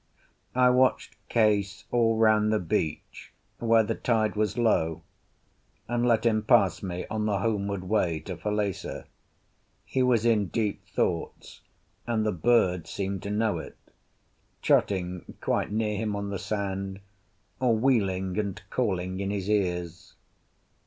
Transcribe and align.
I 0.55 0.71
watched 0.71 1.15
Case 1.29 1.85
all 1.91 2.17
round 2.17 2.51
the 2.51 2.57
beach, 2.57 3.31
where 3.59 3.83
the 3.83 3.93
tide 3.93 4.35
was 4.35 4.57
low; 4.57 5.03
and 5.87 6.07
let 6.07 6.25
him 6.25 6.41
pass 6.41 6.81
me 6.81 7.05
on 7.11 7.27
the 7.27 7.37
homeward 7.37 7.83
way 7.83 8.19
to 8.21 8.35
Falesá. 8.35 9.05
He 9.85 10.01
was 10.01 10.25
in 10.25 10.47
deep 10.47 10.87
thought, 10.87 11.59
and 12.07 12.25
the 12.25 12.31
birds 12.31 12.89
seemed 12.89 13.21
to 13.21 13.29
know 13.29 13.59
it, 13.59 13.77
trotting 14.63 15.35
quite 15.39 15.71
near 15.71 15.95
him 15.95 16.15
on 16.15 16.31
the 16.31 16.39
sand, 16.39 16.99
or 17.59 17.77
wheeling 17.77 18.39
and 18.39 18.59
calling 18.71 19.19
in 19.19 19.29
his 19.29 19.47
ears. 19.51 20.15